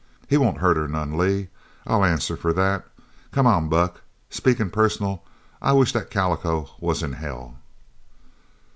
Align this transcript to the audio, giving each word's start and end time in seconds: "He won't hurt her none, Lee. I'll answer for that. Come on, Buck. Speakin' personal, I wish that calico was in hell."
"He 0.27 0.35
won't 0.35 0.57
hurt 0.57 0.77
her 0.77 0.87
none, 0.87 1.15
Lee. 1.15 1.49
I'll 1.85 2.03
answer 2.03 2.35
for 2.35 2.51
that. 2.53 2.87
Come 3.31 3.45
on, 3.45 3.69
Buck. 3.69 4.01
Speakin' 4.31 4.71
personal, 4.71 5.23
I 5.61 5.73
wish 5.73 5.91
that 5.93 6.09
calico 6.09 6.71
was 6.79 7.03
in 7.03 7.13
hell." 7.13 7.57